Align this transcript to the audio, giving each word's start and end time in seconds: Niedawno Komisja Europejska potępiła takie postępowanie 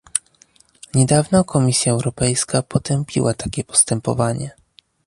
Niedawno 0.93 1.43
Komisja 1.43 1.91
Europejska 1.91 2.61
potępiła 2.61 3.33
takie 3.33 3.63
postępowanie 3.63 4.51